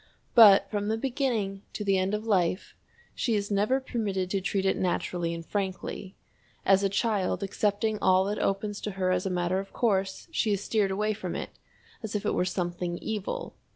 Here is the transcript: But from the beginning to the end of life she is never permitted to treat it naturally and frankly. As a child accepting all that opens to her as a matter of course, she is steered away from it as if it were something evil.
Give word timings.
But 0.33 0.67
from 0.71 0.87
the 0.87 0.97
beginning 0.97 1.61
to 1.73 1.83
the 1.83 1.99
end 1.99 2.15
of 2.15 2.25
life 2.25 2.73
she 3.13 3.35
is 3.35 3.51
never 3.51 3.79
permitted 3.79 4.31
to 4.31 4.41
treat 4.41 4.65
it 4.65 4.75
naturally 4.75 5.31
and 5.31 5.45
frankly. 5.45 6.15
As 6.65 6.81
a 6.81 6.89
child 6.89 7.43
accepting 7.43 7.99
all 8.01 8.25
that 8.25 8.39
opens 8.39 8.81
to 8.81 8.91
her 8.97 9.11
as 9.11 9.27
a 9.27 9.29
matter 9.29 9.59
of 9.59 9.73
course, 9.73 10.27
she 10.31 10.53
is 10.53 10.63
steered 10.63 10.89
away 10.89 11.13
from 11.13 11.35
it 11.35 11.51
as 12.01 12.15
if 12.15 12.25
it 12.25 12.33
were 12.33 12.45
something 12.45 12.97
evil. 12.97 13.53